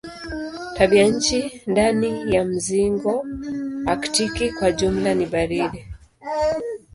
Tabianchi 0.75 1.61
ndani 1.67 2.31
ya 2.35 2.45
mzingo 2.45 3.23
aktiki 3.85 4.51
kwa 4.51 4.71
jumla 4.71 5.13
ni 5.15 5.25
baridi. 5.25 5.85